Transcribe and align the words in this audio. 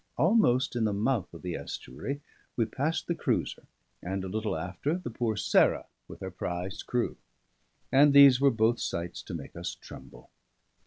Almost 0.17 0.75
in 0.75 0.85
the 0.85 0.93
mouth 0.93 1.31
of 1.31 1.43
the 1.43 1.53
estuary, 1.53 2.21
we 2.55 2.65
passed 2.65 3.05
the 3.05 3.13
cruiser, 3.13 3.67
and 4.01 4.23
a 4.23 4.27
little 4.29 4.57
after 4.57 4.97
the 4.97 5.11
poor 5.11 5.35
Sarah 5.37 5.85
with 6.07 6.21
her 6.21 6.31
prize 6.31 6.81
crew; 6.81 7.17
and 7.91 8.11
these 8.11 8.41
were 8.41 8.49
both 8.49 8.79
sights 8.79 9.21
to 9.21 9.35
make 9.35 9.55
us 9.55 9.75
tremble. 9.75 10.31